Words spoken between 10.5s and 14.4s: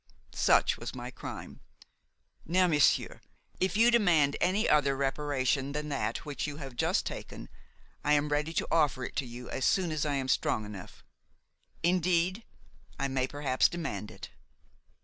enough; indeed, I may perhaps demand it."